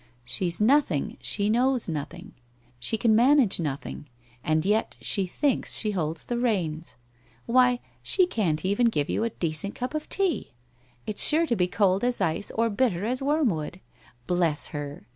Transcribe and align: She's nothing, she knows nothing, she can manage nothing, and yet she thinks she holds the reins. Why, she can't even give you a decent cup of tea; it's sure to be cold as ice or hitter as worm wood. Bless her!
She's 0.25 0.59
nothing, 0.59 1.19
she 1.21 1.47
knows 1.47 1.87
nothing, 1.87 2.33
she 2.79 2.97
can 2.97 3.15
manage 3.15 3.59
nothing, 3.59 4.07
and 4.43 4.65
yet 4.65 4.95
she 4.99 5.27
thinks 5.27 5.75
she 5.75 5.91
holds 5.91 6.25
the 6.25 6.39
reins. 6.39 6.95
Why, 7.45 7.79
she 8.01 8.25
can't 8.25 8.65
even 8.65 8.87
give 8.87 9.11
you 9.11 9.23
a 9.23 9.29
decent 9.29 9.75
cup 9.75 9.93
of 9.93 10.09
tea; 10.09 10.53
it's 11.05 11.23
sure 11.23 11.45
to 11.45 11.55
be 11.55 11.67
cold 11.67 12.03
as 12.03 12.19
ice 12.19 12.49
or 12.55 12.67
hitter 12.71 13.05
as 13.05 13.21
worm 13.21 13.49
wood. 13.49 13.79
Bless 14.25 14.69
her! 14.69 15.05